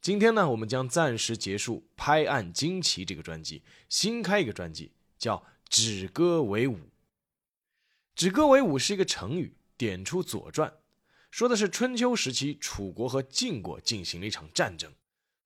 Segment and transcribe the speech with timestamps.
[0.00, 5.36] 今天呢，我们将暂时结束《拍案惊奇》这个专辑，新开一个专辑，叫
[5.68, 6.76] 《止戈为武》。
[8.14, 10.70] 止戈为武是一个成语，点出《左传》，
[11.32, 14.92] 说的是春秋时期楚国和晋国进行了一场战争，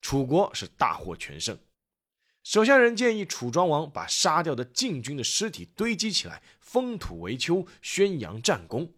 [0.01, 1.57] 楚国是大获全胜。
[2.43, 8.93] 手下人建议楚庄王把杀掉的晋军的尸体堆积起来，封土为丘，宣扬战功。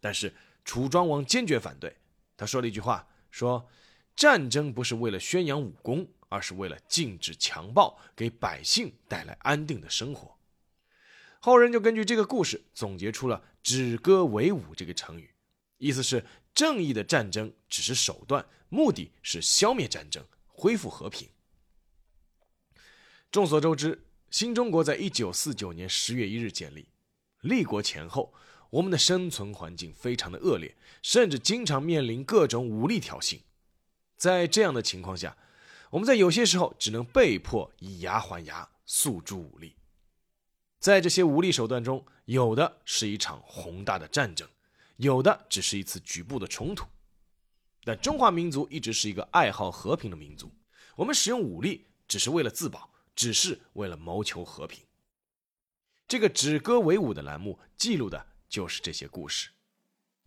[0.00, 1.96] 但是楚庄王坚决反对，
[2.36, 3.68] 他说了一句话，说。
[4.16, 10.34] 战争不是为了宣扬武功，而是为了禁止强暴，给百姓带来安定的生活。
[11.38, 15.30] 后人就根据这个故事总结出了“止戈为武”这个成语，
[15.76, 21.28] 意思是正义的战争只是手段，目的是消灭战争，恢复和平。
[23.30, 26.88] 众所周知，新中国在一九四九年十月一日建立，
[27.42, 28.32] 立国前后，
[28.70, 33.40] 我们的生存环境非常的恶劣，甚至经常面临各种武力挑衅。
[34.16, 35.36] 在这样的情况下，
[35.90, 39.76] 我们在有些时候只能被迫以牙还牙，诉诸武力。
[40.78, 44.48] 在这些武力手段中，有的是一场宏大的战争，
[44.96, 46.86] 有的只是一次局部的冲突。
[47.84, 50.52] 但中华民族一直是一个爱好和平的民族，
[50.96, 54.84] 我们使用武力只是为了自保，只是为了谋求和平。
[56.08, 59.50] 这个“止戈为武”的栏目记录的就是这些故事。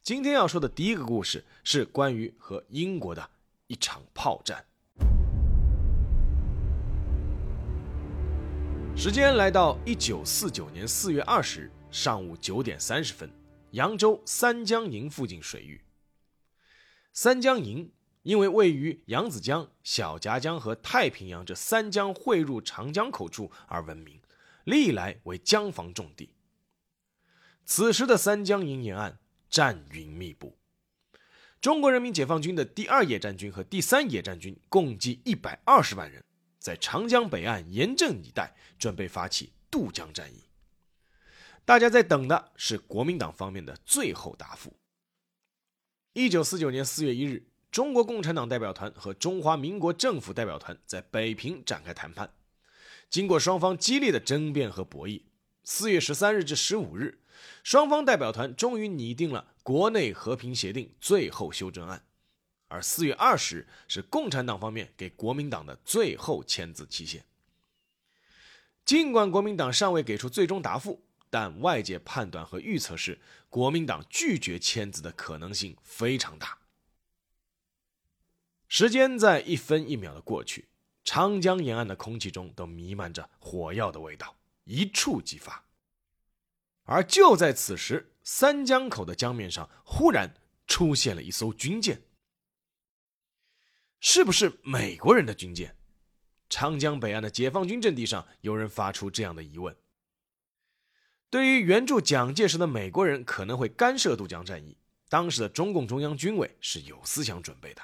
[0.04, 3.30] 今天要说的第一个故事是关于和英国的。
[3.70, 4.66] 一场炮战。
[8.96, 13.32] 时间来到一九四九年四月二十日上午九点三十分，
[13.72, 15.86] 扬州三江营附近水域。
[17.14, 17.92] 三江营
[18.24, 24.20] 因为位于扬子江、小夹江和太平洋这三江汇入长江口处而闻名，
[24.64, 26.34] 历来为江防重地。
[27.66, 30.59] 此时的三江营沿岸战云密布。
[31.62, 36.24] 中国人民解放军的第二野战军和第三野战军共计一百二十万人，
[36.58, 40.46] 在长江北岸严阵以待，准备发起渡江战役。
[41.66, 44.74] 大家在等的是国民党方面的最后答复。
[46.14, 52.34] 一九四九年四月一日，中国共产党代表团和中华民国政府代表团在北平展开谈判。
[53.10, 55.24] 经过双方激烈的争辩和博弈，
[55.66, 57.20] 四月十三日至十五日。
[57.64, 62.04] 双方代表团终于拟定了国内和平协定最后修正案，
[62.68, 67.26] 而四月二十日是共产党方面给国民党的最后签字期限。
[68.86, 76.58] 尽管国民党尚未给出最终答复，但外界判断和预测是国民党拒绝签字的可能性非常大。
[78.68, 80.70] 时间在一分一秒的过去，
[81.04, 85.64] 长江沿岸的空气中都弥漫着火药的味道，一触即发。
[86.92, 90.34] 而就在此时，三江口的江面上忽然
[90.66, 92.02] 出现了一艘军舰，
[94.00, 95.76] 是不是美国人的军舰？
[96.50, 99.78] 长江北岸的解放军阵地上，有人发出这样的疑问。
[101.30, 104.76] 对于援助蒋介石的美国人可能会干涉渡江战役，
[105.10, 107.84] 当时的中共中央军委是有思想准备的。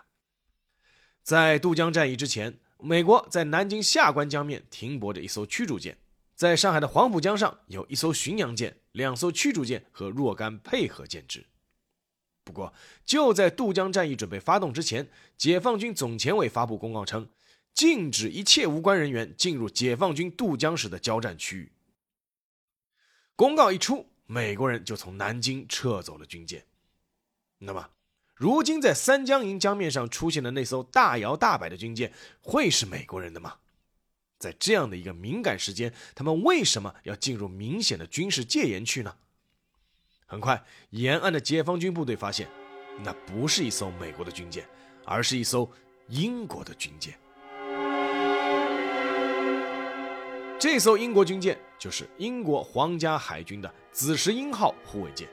[1.22, 5.96] 在渡江战役之前，美国在南京下关江面停泊着一艘驱逐舰。
[6.36, 11.46] 在上海的黄浦江上有一艘巡洋舰、两艘驱逐舰和若干配合舰只。
[12.44, 12.74] 不过，
[13.06, 17.30] 就在渡江战役准备发动之前，解放军总前委发布公告称，
[17.74, 21.72] 禁止一切无关人员进入解放军渡江时的交战区域。
[23.36, 26.66] 公告一出，美国人就从南京撤走了军舰。
[27.60, 27.90] 那么，
[28.36, 33.58] 如今在三江营江面上出现的那艘大摇大摆的军舰，会是美国人的吗？
[34.38, 39.16] 在这样的一个敏感时间，他们为什么要进入明显的军事戒严区呢？
[40.26, 42.48] 很快，沿岸的解放军部队发现，
[43.04, 44.68] 那不是一艘美国的军舰，
[45.06, 45.70] 而是一艘
[46.08, 47.18] 英国的军舰。
[50.58, 55.28] 这艘英国军舰就是英国皇家海军的紫石英号护卫舰。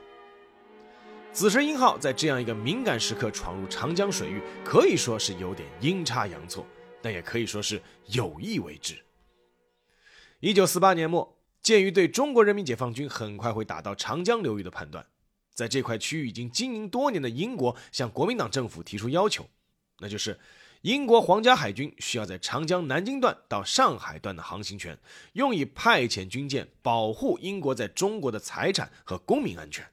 [1.31, 6.65] 紫石英号在这样一个敏感时刻闯入长江水域，可以说是有点阴差阳错。
[7.03, 8.95] 但也可以说是有意为之。
[10.39, 15.05] 一九四八年末，鉴于对中国人民解放军很快会打到长江流域的判断，
[15.53, 19.49] 在这块区域已经经营多年的英国向国民党政府提出要求，
[19.99, 20.39] 那就是
[20.81, 24.97] 英国皇家海军需要在长江南京段到上海段的航行权，
[25.33, 29.85] 用以派遣军舰保护英国在中国的财产和公民安全。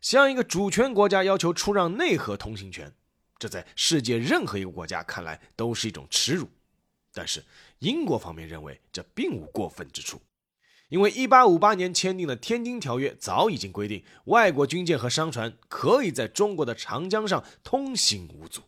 [0.00, 2.92] 向一个主权国家要求出让内河通行权，
[3.42, 6.48] 这在世界任何一个国家看来都是一种耻辱。
[7.12, 7.44] 但是
[7.80, 10.22] 英国方面认为这并无过分之处，
[10.88, 18.62] 因为1858年签订的《天津条约》早已经规定，外国军舰和商船可以在中国的长江上通行无阻。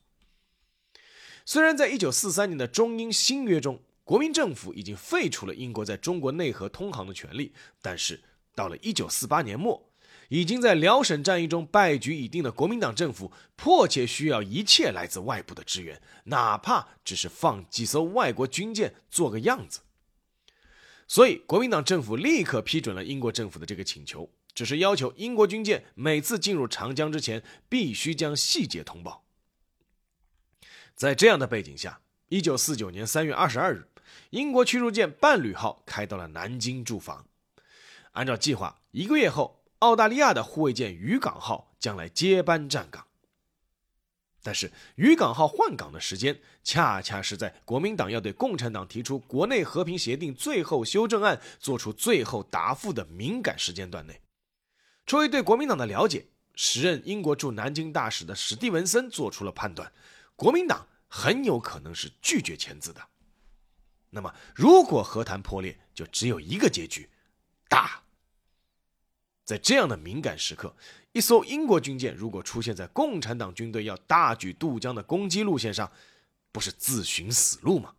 [1.46, 8.20] 虽然在一九四三年的中英新约中，国民政府已经废除了英国在中国内河通航的权利，但是
[8.56, 9.93] 到了一九四八年末，
[10.28, 19.80] 已经在辽沈战役中败局已定的国民党政府，迫切需要一切来自外部的支援，哪怕只是放几艘外国军舰做个样子。
[21.06, 29.24] 所以，国民党政府立刻批准了英国政府的这个请求，只是要求英国军舰每次进入长江之前，必须将细节通报。
[30.94, 33.88] 在这样的背景下，一九四九年三月二十二日，
[34.30, 37.26] 英国驱逐舰“伴侣号”开到了南京驻防。
[38.12, 43.06] 按照计划，一个月后，澳大利亚的护卫舰“渔港号”将来接班站岗。
[44.42, 54.20] 但是，“渔港号”换岗的时间，恰恰是在国民党要对共产党提出国内和平协定最后修正案做出最后答复的敏感时间段内。
[55.06, 59.90] 出于对国民党的了解，时任英国驻南京大使的史蒂文森做出了判断。
[60.36, 63.00] 国民党很有可能是拒绝签字的。
[64.10, 67.08] 那么，如果和谈破裂，就只有一个结局：
[67.68, 68.03] 打。
[69.44, 70.74] 在这样的敏感时刻，
[71.12, 75.90] 一艘英国军舰如果出现在共产党军队要大举渡江的攻击路线上，
[76.50, 77.94] 不是自寻死路吗？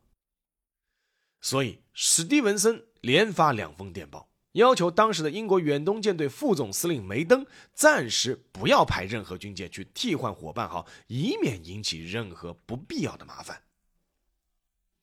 [1.41, 4.29] 所以，史蒂文森连发两封电报。
[4.53, 13.61] 要求当时的英国远东舰队副总司令梅登暂时不要派任何军舰去替换伙伴号，以免引起任何不必要的麻烦。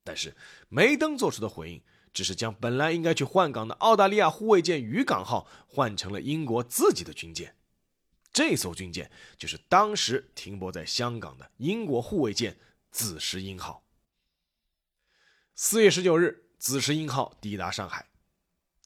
[0.03, 0.35] 但是
[0.71, 7.57] 梅登做出的回应只是将本来应该去换港的澳大利亚护卫舰“渔港号”换成了英国自己的军舰。
[8.33, 12.57] 这艘军舰就是当时停泊在香港的英国护卫舰
[12.91, 13.85] “紫石英号”。
[15.55, 18.09] 四月十九日，“紫石英号”抵达上海。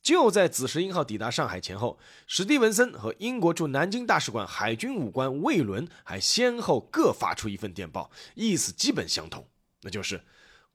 [0.03, 1.99] 就在紫石英号抵达上海前后，
[2.29, 9.49] 史蒂文森和英国驻南京大使馆海军武官魏伦还先后各发出一份电报，意思基本相同，
[9.83, 10.25] 那就是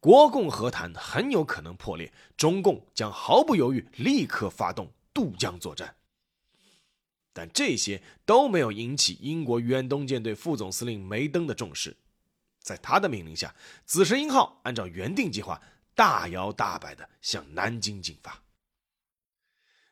[0.02, 5.96] 国共和谈很有可能破裂，中共将毫不犹豫立刻发动渡江作战。
[7.32, 11.96] 但这些都没有引起英国远东舰队副总司令梅登的重视，
[12.60, 13.56] 在他的命令下，
[13.86, 15.62] 紫石英号按照原定计划
[15.94, 18.42] 大摇大摆地向南京进发。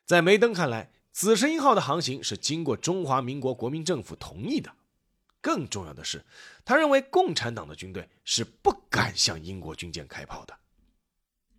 [0.06, 4.74] 在梅登看来，紫石英号的航行是经过中华民国国民政府同意的。
[5.42, 6.26] 更重要的是，
[6.66, 10.58] 他认为共产党的军队是不敢向英国军舰开炮的。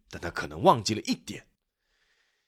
[0.09, 1.47] 但他可能忘记了一点：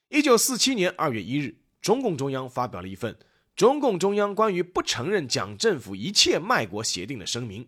[0.09, 3.13] 一九四七年二月一日，中共中央发表了一份
[3.55, 7.65] 《中共中央关于不承认蒋政府一切卖国协定的声明》，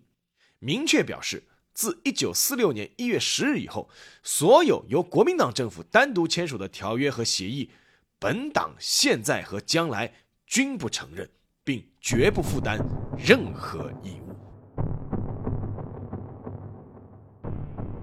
[0.60, 3.90] 明确表示，自一九四六年一月十日以后，
[4.24, 7.72] 所有由国民党政府单独签署的条约和协议。
[8.18, 10.14] 本党现在和将来
[10.48, 11.30] 均不承认，
[11.66, 12.80] 并绝不负担
[13.18, 14.36] 任何义务。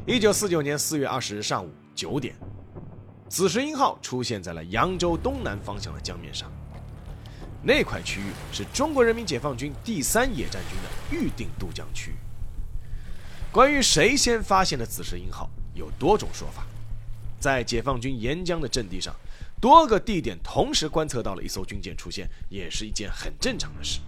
[0.04, 2.34] 一九四九年四月二十日上午九点，
[3.28, 6.50] 紫石英号出现在了扬州东南方向的江面上。
[7.62, 12.14] 那块区域是中国人民解放军第三野战军的预定渡江区域。
[13.52, 16.66] 关于谁先发现的紫石英号，有多种说法。
[17.38, 19.14] 在解放军沿江的阵地上。
[19.62, 24.00] 多个地点同时观测到了一艘军舰出现，也是一件很正常的事。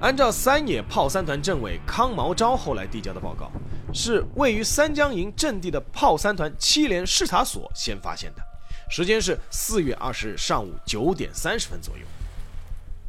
[0.00, 3.52] 按照三野炮三团政委康毛昭后来递交的报告，
[3.92, 8.42] 是位于三江营阵地的炮三团七连视察所先发现的，
[8.88, 12.04] 时间是四月二十日上午九点三十分左右。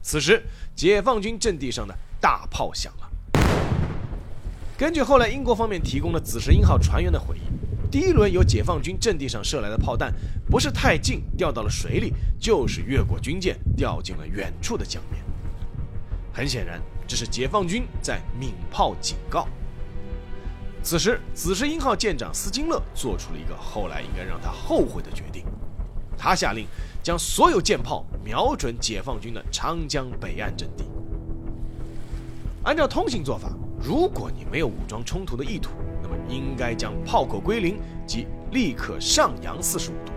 [0.02, 0.44] 此时，
[0.76, 3.10] 解放军阵地上的大炮响了。
[4.78, 7.59] 根据后来英国方面提供的“紫石英号”船员的回忆。
[7.92, 10.14] 第一轮由解放军阵地上射来的炮弹，
[10.50, 15.24] 不是太近掉到了水里，就是越过军舰掉进了远处的江面。
[16.32, 19.48] 很显然，这是解放军在鸣炮警告。
[20.84, 25.44] 此时，紫石英号舰长斯金勒做出了一个后来应该让他后悔的决定，
[26.16, 26.68] 他下令
[27.02, 30.86] 将所有舰炮瞄准解放军的长江北岸阵地。
[32.64, 33.50] 按照通行做法，
[33.82, 35.72] 如果你没有武装冲突的意图。
[36.02, 40.12] 那么应该将炮口归零，即立刻上扬四十五度。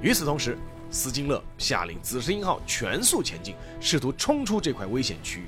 [0.00, 0.56] 与此同时，
[0.90, 5.44] 斯金勒下令紫石英号全速前进，试图冲出这块危险区域。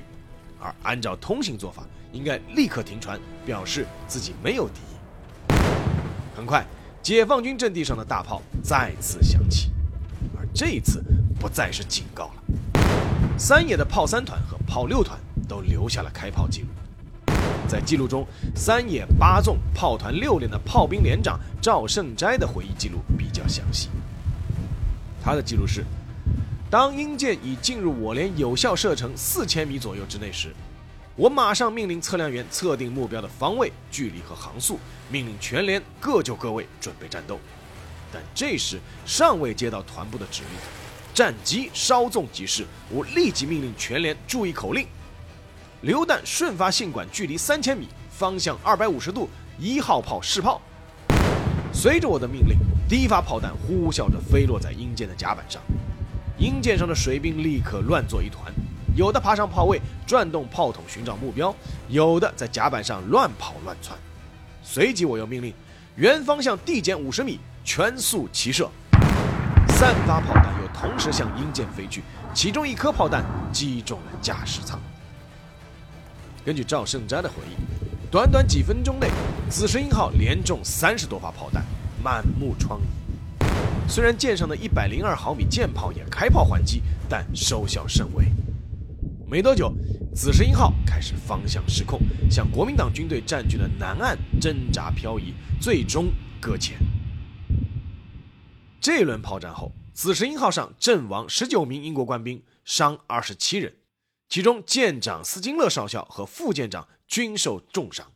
[0.59, 5.55] 而按照通行做法，应该立刻停船，表示自己没有敌意。
[6.35, 6.65] 很快，
[7.01, 9.71] 解放军阵地上的大炮再次响起，
[10.37, 11.03] 而这一次
[11.39, 12.43] 不再是警告了。
[13.37, 16.67] 三野的炮三团和炮六团都留下了开炮记录。
[17.67, 18.25] 在记录中，
[18.55, 23.89] 三野八纵炮团六连的炮兵连长赵胜斋的回忆记录比较详细。
[25.23, 25.83] 他的记录是：
[26.69, 30.53] 当英舰已进入我连有效射程四千米左右之内时，
[31.17, 37.37] 我马上命令测量员测定目标的方位、距离和航速，命令全连各就各位，准备战斗。
[38.13, 40.51] 但这时尚未接到团部的指令，
[41.13, 44.87] 战机稍纵即逝，我立即命令全连注意口令。
[45.87, 50.59] 榴弹顺发信管，距离三千米，方向二百五十度，一号炮试炮。
[51.71, 52.57] 随着我的命令，
[52.89, 55.61] 第一发炮弹呼啸着飞落在鹰舰的甲板上，
[56.37, 58.53] 鹰舰上的水兵立刻乱作一团，
[58.97, 61.55] 有的爬上炮位转动炮筒寻找目标，
[61.87, 63.97] 有的在甲板上乱跑乱窜。
[64.61, 65.53] 随即我又命令，
[65.95, 68.69] 原方向递减五十米，全速齐射。
[69.69, 72.03] 三发炮弹又同时向鹰舰飞去，
[72.33, 74.77] 其中一颗炮弹击中了驾驶舱。
[76.47, 79.09] 根据赵胜斋的回忆，短短几分钟内，
[79.49, 81.61] 紫石英号连中三十多发炮弹，
[82.01, 83.45] 满目疮痍。
[83.89, 88.23] 虽然舰上的一百零二毫米舰炮也开炮还击，但收效甚微。
[89.29, 89.75] 没多久，
[90.15, 91.99] 紫石英号开始方向失控，
[92.31, 96.07] 向国民党军队占据的南岸挣扎漂移，最终
[96.39, 96.77] 搁浅。
[98.79, 103.73] 这轮炮战后，紫石英号上阵亡十九名英国官兵，伤二十七人。
[104.29, 108.11] 其中舰长斯金勒少校和副舰长均受重伤，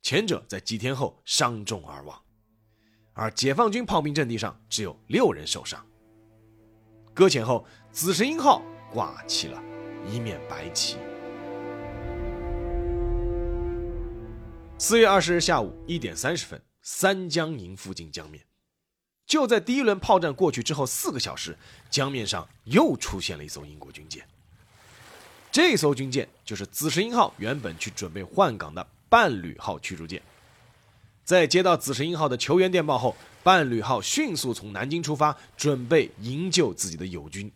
[0.00, 2.22] 前者在几天后伤重而亡，
[3.12, 5.84] 而解放军炮兵阵地上只有六人受伤。
[7.12, 8.62] 搁浅后，紫石英号
[8.92, 9.60] 挂起了
[10.08, 10.96] 一面白旗。
[14.78, 18.46] 四月二十日下午一点三十分，三江营附近江面，
[19.26, 21.58] 就在第一轮炮战过去之后四个小时，
[21.90, 24.24] 江面上又出现了一艘英国军舰。
[25.50, 30.20] 这艘军舰就是紫石英号原本去准备换岗的伴侣号驱逐舰。
[31.24, 37.50] 在接到紫石英号的求援电报后，伴侣号迅速从南京出发，准备营救自己的友军。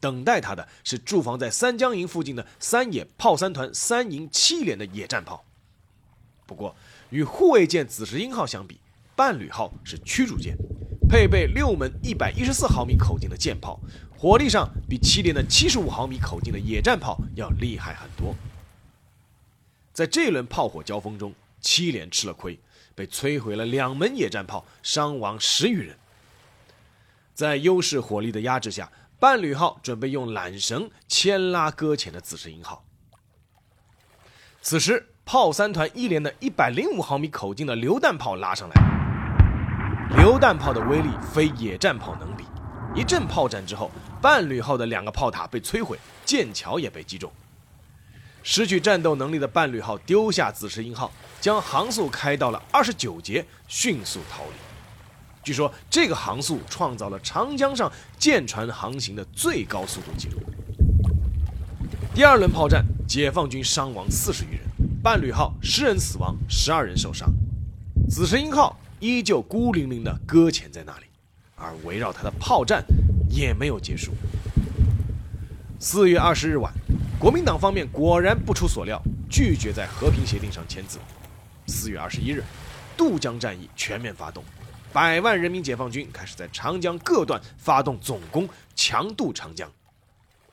[0.00, 5.44] 等待他的是驻防在三江营附近的三野炮三团三营七连的野战炮。
[6.44, 6.74] 不过，
[7.10, 8.80] 与护卫舰紫石英号相比，
[9.14, 10.56] 伴侣号是驱逐舰，
[11.08, 13.78] 配备六门一百一十四毫米口径的舰炮。
[14.22, 18.32] 火力上比七连的七十五毫米口径的野战炮要厉害很多。
[19.92, 22.56] 在这轮炮火交锋中，七连吃了亏，
[22.94, 25.98] 被摧毁了两门野战炮，伤亡十余人。
[27.34, 28.88] 在优势火力的压制下，
[29.18, 32.84] 伴侣号准备用缆绳牵拉搁浅的紫石英号。
[34.60, 42.41] 此时，炮三团一连的一百零五毫米口径的榴弹炮拉上来，榴弹炮的威力非野战炮能比。
[42.94, 47.32] 一阵炮战之后，伴侣号的两个炮塔被摧毁，舰桥也被击中。
[48.42, 54.52] 失去战斗能力的伴侣号丢下紫石英号，将航速开到了二十九节，迅速逃离。
[55.42, 60.38] 据说这个航速创造了长江上舰船航行的最高速度记录。
[62.14, 64.60] 第二轮炮战，解放军伤亡四十余人，
[65.02, 67.32] 伴侣号十人死亡，十二人受伤，
[68.10, 71.06] 紫石英号依旧孤零零地搁浅在那里。
[71.62, 72.84] 而围绕他的炮战
[73.30, 74.12] 也没有结束。
[75.78, 76.72] 四月二十日晚，
[77.18, 79.00] 国民党方面果然不出所料，
[79.30, 80.98] 拒绝在和平协定上签字。
[81.68, 82.42] 四月二十一日，
[82.96, 84.44] 渡江战役全面发动，
[84.92, 89.70] 百万人民解放军开始在长江各段发动总攻，强渡长江。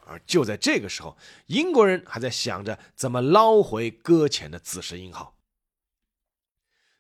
[0.06, 5.36] 而就在这个时候，英国人还在想着怎么捞回搁浅的紫石英号。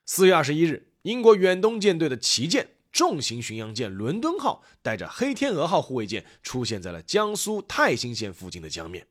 [0.06, 2.70] 四月二十一日，英国远东舰队的旗舰。
[2.92, 9.08] 重型巡洋舰“伦敦号”带着“黑天鹅号”护卫舰出现在了江苏泰兴县附近的江面，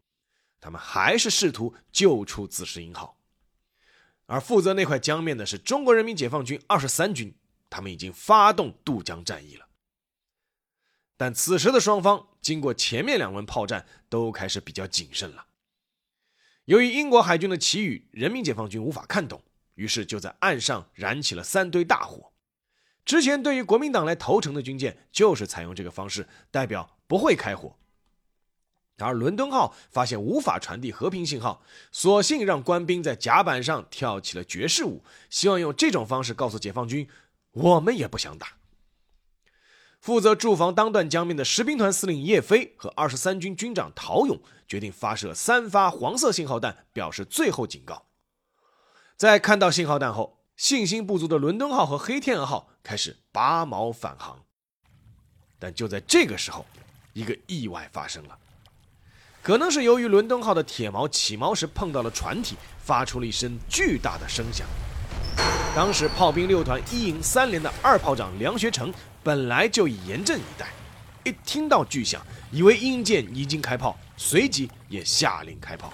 [0.61, 3.17] 他们还是试图救出“紫石英号”。
[4.27, 7.35] 而负责那块江面的是中国人民解放军二十三军，
[7.71, 9.67] 他们已经发动渡江战役了。
[11.17, 15.47] 但此时的双方经过前面两轮炮战，都开始比较谨慎了。
[16.67, 19.43] 由于英国海军的旗语人民解放军无法看懂，
[19.75, 22.33] 于是就在岸上燃起了三堆大火。
[23.09, 27.75] 之前对于国民党来投诚的军舰就是采用这个方式，代表不会开火。
[28.99, 37.09] 而伦敦号发现无法传递和平信号，索性让官兵在甲板上跳起了爵士舞，希望用这种方式告诉解放军，
[37.53, 38.59] 我们也不想打。
[39.99, 48.05] 负责驻防当段江面的十兵团司令叶飞和二十三军军长陶勇决定发射三发黄色信号弹，表示最后警告。
[49.17, 54.37] 在看到信号弹后，信心不足的伦敦号和黑天鹅号开始拔锚返航。
[55.57, 56.67] 但就在这个时候，
[57.13, 58.37] 一个意外发生了。
[59.41, 64.67] 可能是由于伦敦号的铁锚起锚时碰到了船体，发出了一声巨大的声响。
[65.77, 70.67] 当时炮兵六团一营三连的二炮长梁学成本来就以严阵以待，
[71.23, 75.93] 一听到巨响，以为英舰已经开炮，随即也下令开炮。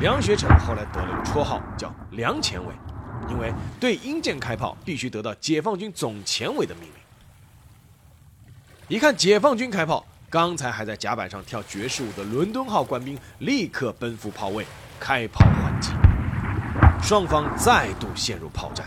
[0.00, 2.72] 梁学成后来得了个绰号叫“梁前伟”，
[3.30, 6.92] 因为对英舰开炮必须得到解放军总前委的命令。
[8.88, 14.66] 一看解放军开炮，刚才还在甲板上跳爵士舞的伦敦号官兵立刻奔赴炮位，
[14.98, 15.90] 开炮还击。
[17.02, 18.86] 双方再度陷入炮战。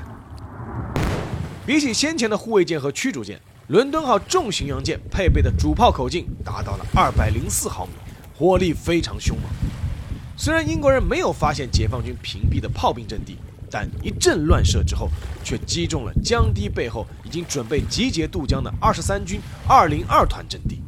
[1.65, 7.91] 比起先前的护卫舰和驱逐舰，伦敦号重巡洋舰配备的主炮口径达到了二百零四毫米，
[8.35, 9.45] 火力非常凶猛。
[10.35, 13.37] 虽然英国人没有发现解放军屏蔽的炮兵阵地，
[13.71, 15.09] 但一阵乱射之后，
[15.43, 20.81] 却击中了江堤背后已经准备集结渡江的二十三军二零二团阵地。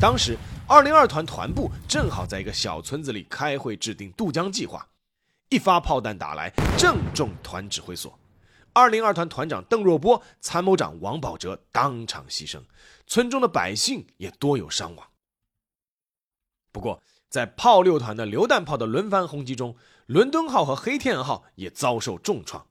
[0.00, 4.88] 当时，二零二团团部正好在一个小村子里开会制定渡江计划。
[5.50, 8.18] 一发炮弹打来，正中团指挥所。
[8.72, 12.62] 二零二团团长邓若波、参谋长王宝哲当场牺牲，
[13.06, 15.06] 村中的百姓也多有伤亡。
[16.72, 22.66] 不过，在炮六团的榴弹炮的轮番轰击中，伦敦号和黑天鹅号也遭受重创。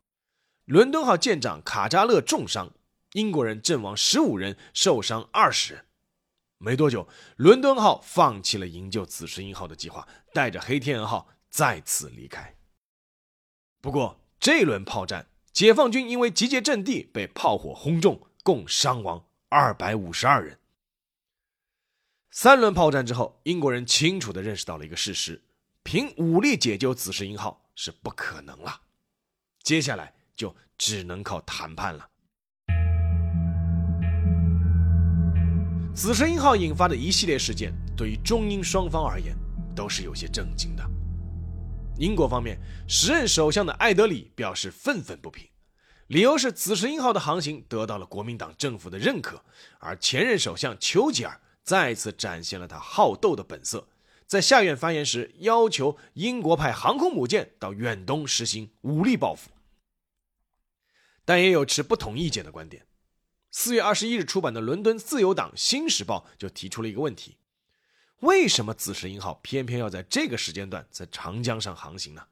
[0.65, 2.71] 伦敦号舰长卡扎勒重伤，
[3.13, 5.85] 英国人阵亡十五人，受伤二十人。
[6.57, 7.07] 没多久，
[7.37, 12.55] 伦敦号放弃了营救紫石英号的计划，带着黑天鹅号再次离开。
[13.81, 20.59] 不过，这轮炮战，解放军因为集结阵地被炮火轰中，共伤亡二百五十二人。
[22.29, 25.41] 三轮炮战之后，英国人清楚地认识到了一个事实：
[25.83, 28.81] 凭武力解救紫石英号是不可能了。
[29.63, 32.07] 接下来就只能靠谈判了。
[35.93, 39.35] 紫石英号引发的一系列事件，对于中英双方而言，
[39.75, 40.83] 都是有些震惊的。
[41.97, 45.47] 英国方面，时任首相的艾德里表示愤愤不平，
[46.07, 49.43] 理由是紫石英号的航行得到了国民党政府的认可，
[49.79, 53.87] 而前任首相丘吉尔再次展现了他好斗的本色，
[54.31, 59.49] 在下院发言时要求英国派航空母舰到远东实行武力报复。
[61.25, 62.87] 但也有持不同意见的观点。
[63.51, 67.39] 四月二十一日出版的伦敦自由党新时报就提出了一个问题。
[68.21, 72.27] 为什么紫石英号偏偏要在这个时间段在长江上航行呢？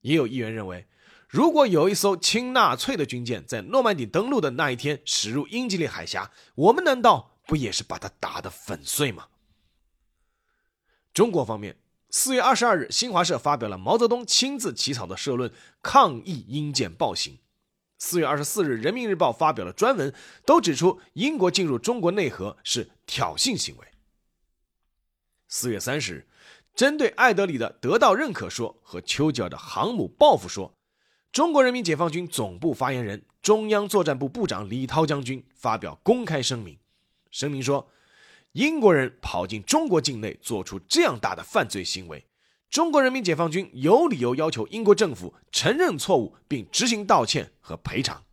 [0.00, 0.88] 也有议员认为，
[1.28, 9.28] 如果有一艘亲纳粹的军舰在诺曼底登陆的那一天驶入英吉利海峡，我们难道不也是把它打得粉碎吗？
[11.14, 11.76] 中国方面，
[12.10, 15.50] 四月二十二日，新华社发表了毛泽东亲自起草的社论，
[15.80, 17.38] 抗议英舰暴行。
[17.98, 20.12] 四月二十四日，人民日报发表了专文，
[20.44, 23.86] 都指出英国进入中国内河是挑衅行为。
[25.46, 26.26] 四月三十日，
[26.74, 30.74] 针对艾德里的得到认可说和丘吉尔的航母报复说，
[31.30, 36.76] 中国人民解放军总部发言人、中央作战部部长李涛将军发表公开声明，
[37.30, 37.88] 声明说，
[38.54, 42.24] 英国人跑进中国境内做出这样大的犯罪行为，
[42.70, 48.24] 中国人民解放军有理由要求英国政府承认错误并执行道歉和赔偿。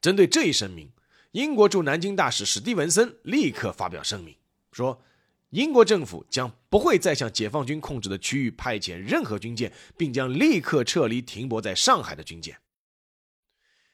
[0.00, 0.92] 针对这一声明，
[1.32, 4.36] 英国驻南京大使史蒂文森立刻发表声明
[4.70, 5.02] 说。
[5.50, 12.58] 英国政府将不会再向解放军控制的区域派遣任何军舰，并将立刻撤离停泊在上海的军舰。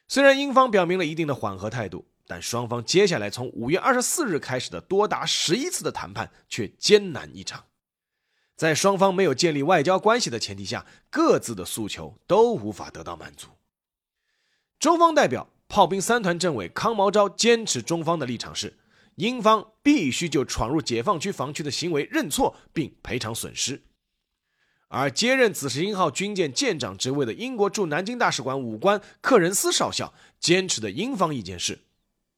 [0.09, 7.64] 虽然英方表明了一定的缓和态度，但双方接下来从五月二十四日开始的多达十一次的谈判却艰难异常。
[8.56, 13.48] 在双方没有建立外交关系的前提下，各自的诉求都无法得到满足。
[14.78, 18.78] 中方代表炮兵三团政委康毛昭坚持中方的立场是。
[19.16, 23.82] 英方必须就闯入解放区防区的行为认错并赔偿损失，
[24.88, 31.80] 而接任紫石英号军舰舰长职位的英国驻南京大使馆武官克仁斯少校坚持的英方意见是：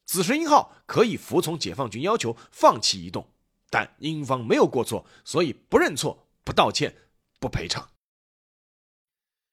[0.04, 3.28] 紫石英号可以服从解放军要求放弃移动，
[3.70, 6.94] 但英方没有过错，所以不认错、不道歉、
[7.40, 7.90] 不赔偿。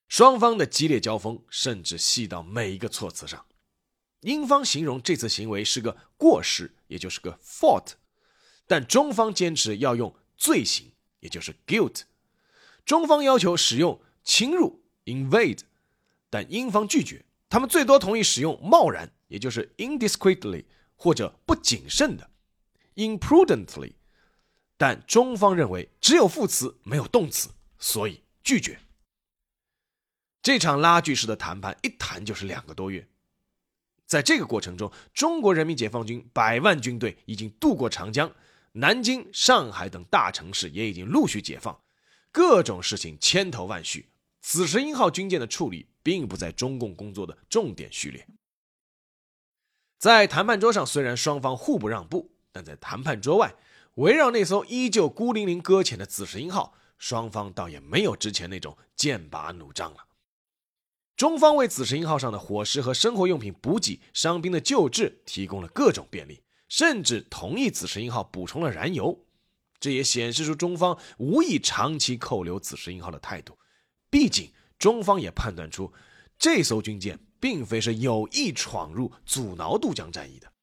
[0.07, 3.45] 双方的激烈交锋甚至细到每一个措辞上。
[4.19, 7.93] 英方形容这次行为是个过失，也就是个 fault，
[8.67, 12.01] 但中方坚持要用罪行，也就是 guilt。
[12.85, 15.61] 中方要求使用侵入 invade，
[16.29, 20.65] 但英方拒绝，他们最多同意使用贸然，也就是 indiscreetly
[20.97, 22.29] 或者不谨慎的
[22.95, 23.93] imprudently，
[24.75, 28.77] 但中方认为只有副词没有动词，所以拒绝。
[30.41, 33.07] 这场拉锯式的谈判一谈就是两个多月，
[34.05, 38.29] 在这个过程中，中国人民解放军百万军队已经渡过长江，
[38.73, 41.79] 南京、上海等大城市也已经陆续解放，
[42.33, 44.09] 各种事情千头万绪。
[44.41, 48.27] 紫石英号军舰的处理并不在中共工作的重点序列。
[50.01, 53.53] 在谈判桌上，虽然双方互不让步，但在谈判桌外，
[53.97, 60.07] 围绕那艘依旧孤零零搁浅的紫石英号，双方倒也没有之前那种剑拔弩张了。
[61.15, 69.23] 中方为紫石英号上的伙食和生活用品补给、伤兵的救治提供了各种便利，甚至同意紫石英号补充了燃油。
[69.79, 73.55] 这也显示出中方无意长期扣留紫石英号的态度。
[74.09, 75.93] 毕竟，中方也判断出
[76.39, 80.53] 这艘军舰并非是有意闯入、阻挠渡江战役的。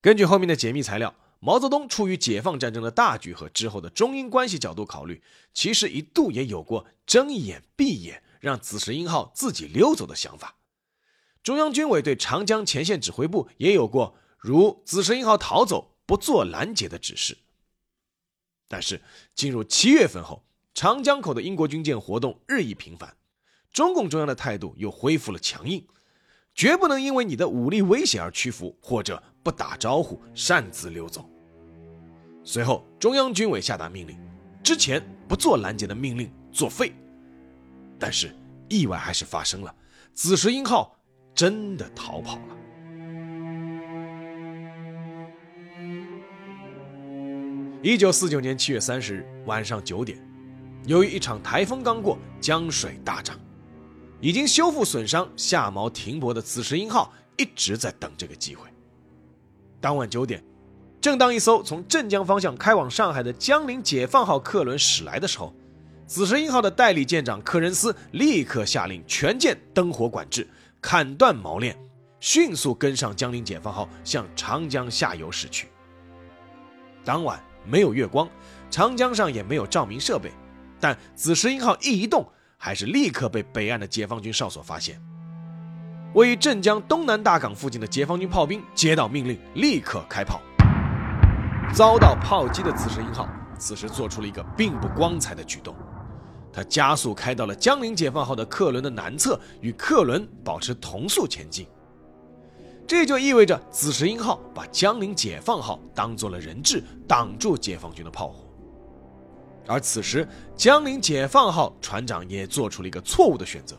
[0.00, 5.22] 根据后面的解密材料，毛泽东出于解放战争的大局和之后的中英关系角度考虑，
[5.54, 8.24] 其实一度也有过睁一眼闭一眼。
[8.38, 10.58] 让紫石英号自己溜走的想法，
[11.42, 17.38] 中央军委对长江前线指挥部也有过如紫石英号逃走不做拦截的指示。
[18.68, 19.02] 但是
[19.34, 23.15] 进入七月份后，长江口的英国军舰活动日益频繁，
[23.76, 25.86] 中共中央的态度又恢复了强硬，
[26.54, 31.28] 绝不能因为你的武力威胁而屈服，或者不打招呼擅自溜走。
[32.42, 34.18] 随后，中央军委下达命令，
[34.62, 36.90] 之前不做拦截的命令作废。
[37.98, 38.34] 但是
[38.70, 39.74] 意外还是发生了，
[40.14, 40.98] 紫石英号
[41.34, 42.56] 真的逃跑了。
[47.82, 50.18] 一九四九年七月三十日晚上九点，
[50.86, 53.38] 由于一场台风刚过，江水大涨，
[54.20, 58.68] 已经修复损伤、下锚停泊的紫石英号一直在等这个机会。
[59.80, 60.42] 当晚九点，
[61.00, 65.54] 正当一艘从镇江方向开往上海的江陵解放号客轮驶来的时候。
[66.08, 70.46] 紫石英号的代理舰长科仁斯立刻下令全舰灯火管制，
[70.80, 71.76] 砍断锚链，
[72.20, 75.66] 迅速跟上江陵解放号向长江下游驶去。
[77.04, 78.30] 当晚没有月光，
[78.70, 80.30] 长江上也没有照明设备，
[80.78, 82.24] 但紫石英号一移动，
[82.56, 85.00] 还是立刻被北岸的解放军哨所发现。
[86.14, 90.40] 位于镇江东南大港附近的解放军炮兵接到命令，立刻开炮。
[91.74, 95.74] 遭到炮击的紫石英号此时做出了一个并不光彩的举动。
[96.52, 101.66] 他加速开到了江陵解放号的客轮的南侧，与客轮保持同速前进。
[102.86, 108.45] 这就意味着紫石英号把江陵解放号当做了人质，挡住解放军的炮火。
[109.66, 110.26] 而此时，
[110.56, 113.76] 江陵解放号船长也做出了一个错误的选择，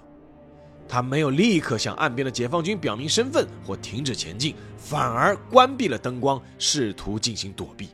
[0.88, 7.89] 他没有立刻向岸边的解放军表明身份或停止前进，反而关闭了灯光，试图进行躲避。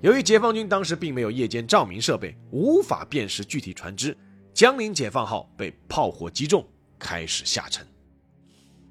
[0.00, 4.16] 由于解放军当时并没有夜间照明设备，无法辨识具体船只，
[4.52, 6.66] 江陵解放号被炮火击中，
[6.98, 7.86] 开始下沉。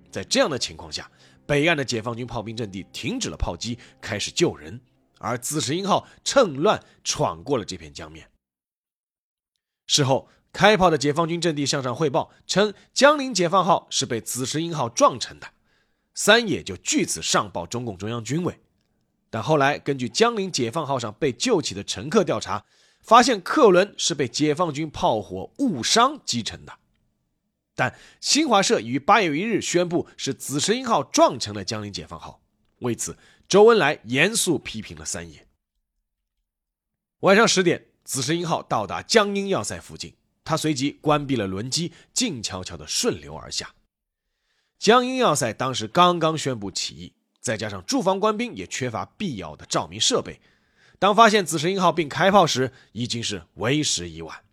[0.09, 1.11] 在这样的情况下，
[1.45, 4.79] 北岸的解放军炮兵阵地停止了炮击，开始救人，
[5.21, 8.29] 而紫石英号趁乱闯过了这片江面。
[9.87, 15.47] 事后，开炮的解放军阵地向上汇报称，江陵解放号是被紫石英号撞沉的，
[16.13, 18.59] 三野就据此上报中共中央军委。
[19.29, 22.65] 但后来，根据江陵解放号上被救起的乘客调查，
[23.01, 26.73] 发现客轮是被解放军炮火误伤击沉的。
[27.73, 32.41] 但新华社于八月一日宣布是紫石英号撞沉了江陵解放号。
[32.79, 33.17] 为此，
[33.51, 35.45] 周恩来严肃批评了三野。
[37.19, 43.75] 晚上十点，紫石英号到达江阴要塞附近，他随即关闭了轮机，静悄悄地顺流而下。
[44.79, 47.13] 江阴要塞当时刚刚宣布起义。
[47.41, 50.39] 再加上驻防官兵也缺乏必要的照明设备，
[50.97, 54.45] 当发现紫石英号并开炮时，已经是为时已晚。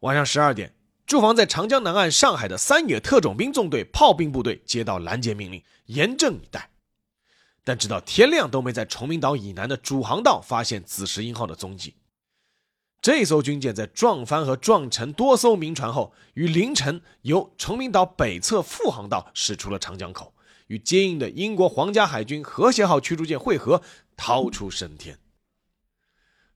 [0.00, 0.76] 晚上十二点，
[1.06, 6.68] 驻防在长江南岸上海的三野特种兵纵队炮兵部队接到拦截命令，严阵以待。
[7.64, 11.94] 但直到天亮都没在崇明岛以南的主航道发现紫石英号的踪迹。
[13.00, 20.34] 这艘军舰在撞翻和撞沉多艘民船后，于凌晨由崇明岛北侧副航道驶出了长江口。
[20.68, 23.82] 与接应的英国皇家海军和谐号驱逐舰会合，
[24.16, 25.18] 逃出升天。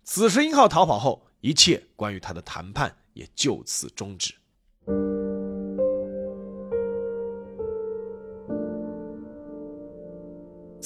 [0.05, 4.33] 此时，英号逃跑后，一切关于他的谈判也就此终止。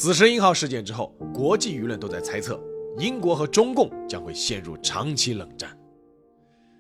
[0.01, 2.59] 紫石英号事件之后，国际舆论都在猜测，
[2.97, 5.79] 英国和中共将会陷入长期冷战。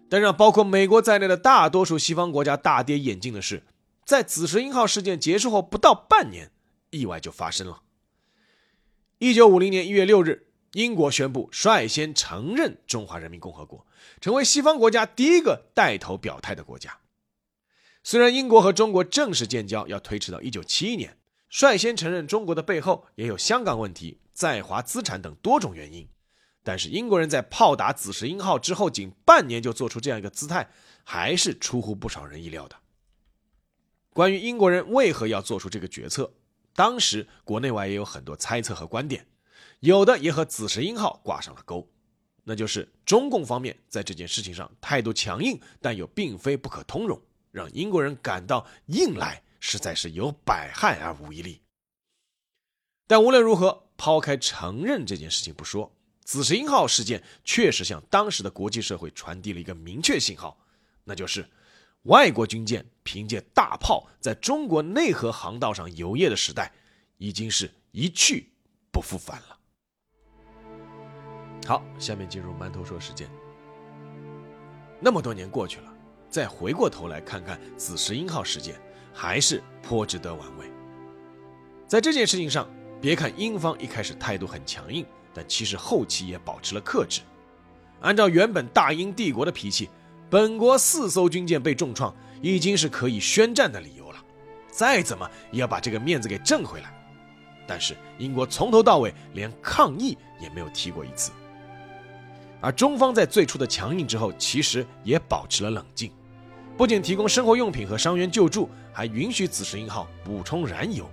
[0.09, 3.62] 但让包括美国在内的大多数西方国家大跌眼镜的是。
[4.06, 6.50] 在紫石英号事件结束后不到半年，
[6.88, 7.83] 意外就发生了。
[9.18, 13.87] 一九五零年一月六日，英国宣布率先承认中华人民共和国，
[14.22, 17.00] 成为西方国家第一个带头表态的国家。
[18.02, 21.18] 虽然英国和中国正式建交要推迟到一九七一年，
[21.50, 26.08] 率先承认中国的背后也有香港问题、在华资产等多种原因，
[26.62, 30.70] 但是英国人在炮打紫石英号之后仅半年就做出这样一个姿态，
[31.02, 32.76] 还是出乎不少人意料的。
[34.12, 36.32] 关于英国人为何要做出这个决策，
[36.72, 39.26] 当时国内外也有很多猜测和观点，
[39.80, 41.88] 有的也和紫石英号挂上了钩，
[42.44, 51.62] 那就是中共方面在这件事情上态度强硬，但又并非不可通融，让英国人感到硬来实在是有百害而无一利。
[53.07, 55.94] 但无论如何，抛开承认这件事情不说，
[56.25, 60.59] 紫石英号事件确实向当时的国际社会传递了一个明确信号，
[61.05, 61.49] 那就是。
[62.05, 66.73] 外国军舰凭借大炮在中国内河航道上游曳的时代，
[67.18, 68.51] 已经是一去
[68.90, 69.59] 不复返了。
[71.66, 73.31] 好，下面进入馒头说时间。
[74.99, 75.94] 那么多年过去了，
[76.31, 78.81] 再回过头来看看紫石英号事件，
[79.12, 80.66] 还是颇值得玩味。
[81.87, 82.68] 在这件事情上，
[83.01, 87.20] 别看英方一开始态度很强硬，但其实后期也保持了克制。
[88.01, 89.88] 按照原本大英帝国的脾气。
[90.31, 94.25] 本国四艘军舰被重创，已经是可以宣战的理由了。
[94.70, 96.94] 再怎么也要把这个面子给挣回来。
[97.66, 101.33] 但是英国从头到尾连抗议也没有提过一次。
[102.61, 106.12] 而中方在最初的强硬之后，其实也保持了冷静，
[106.81, 111.07] 不仅提供生活用品和伤员救助，还允许紫石英号补充燃油。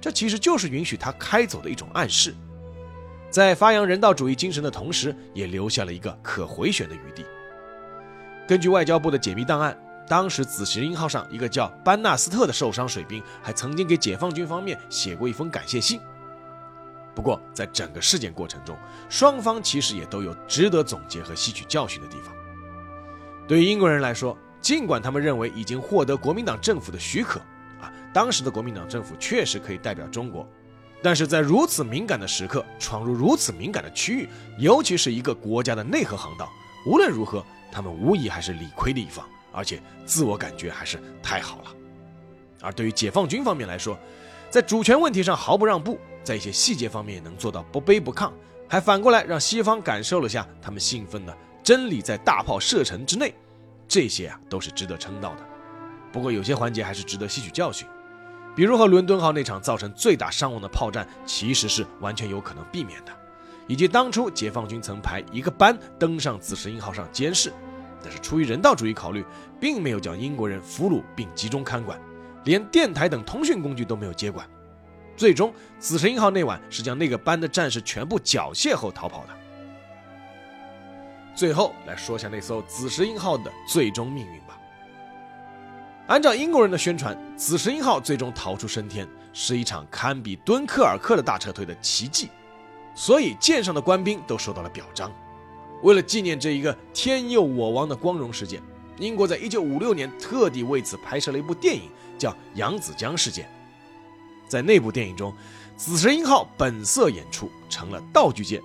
[0.00, 2.34] 这其实就是允许他开走的一种暗示，
[3.30, 7.24] 在发扬人道主义精神的同时，也留下了一个可回旋的余地。
[8.48, 16.00] 根据外交部的解密档案，当时紫石英号上一个叫班纳斯特的受伤水兵，还曾经给解放军方面写过一封感谢信。
[17.14, 18.76] 不过，在整个事件过程中，
[19.08, 22.34] 双方其实也都有值得总结和吸取教训的地方。
[23.46, 27.40] 对于英国人来说，尽管他们认为已经获得国民党政府的许可，
[27.80, 30.48] 啊，当时的国民党政府确实可以代表中国，
[31.02, 36.48] 但是在如此敏感的时刻闯入如此敏感的区域，尤其是一个国家的内河航道，
[36.86, 37.44] 无论如何。
[37.74, 41.72] 他们无疑还是理亏的一方，而且自我感觉还是太好了。
[42.60, 43.98] 而对于解放军方面来说，
[44.50, 48.30] 在主权问题上毫不让步，在一些细节方面也能做到不卑不亢，
[48.68, 53.32] 还反过来让西方感受了下他们兴奋的真理在大炮射程之内，
[53.92, 55.46] 这些啊都是值得称道的。
[56.10, 57.86] 不过有些环节还是值得吸取教训，
[58.56, 63.12] 比如和伦敦号那场造成最大伤亡的炮战，其实是完全有可能避免的。
[63.66, 67.52] 以及当初解放军曾派一个班登上紫石英号上监视，
[68.02, 69.22] 但是出于人道主义考虑，
[69.60, 72.00] 并没有将英国人俘虏并集中看管，
[72.44, 74.48] 连电台等通讯工具都没有接管。
[75.18, 79.41] 最终，紫石英号那晚是将那个班的战士全部缴械后逃跑的。
[81.34, 84.58] 最后来说下那艘紫石英号的最终命运吧。
[86.08, 92.28] 按照英国人的宣传，紫石英号最终逃出升天，是一场堪比敦刻尔克的大撤退的奇迹。
[92.94, 95.10] 所以舰上的官兵都受到了表彰。
[95.82, 98.60] 为了纪念这一个天佑我王的光荣事件，
[98.98, 103.46] 英国在一九五六年特地为此拍摄了一部电影，叫《扬子江事件》。
[104.46, 105.32] 在那部电影中，
[105.76, 108.60] 紫石英号本色演出，成了道具舰。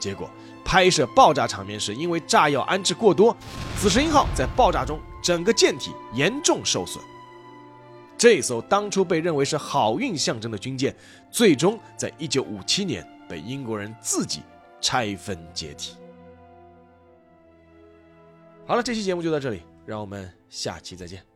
[0.00, 0.28] 结果
[0.64, 3.36] 拍摄爆炸场面时，因为炸药安置过多，
[3.76, 7.02] 紫石英号在爆炸中整个舰体严重受损。
[8.18, 10.94] 这艘当初被认为是好运象征的军舰，
[11.30, 13.06] 最终在一九五七年。
[13.28, 14.42] 被英国人自己
[14.78, 15.96] 拆分解体。
[18.66, 21.31] 好了，这期节目就到这里，让我们下期再见。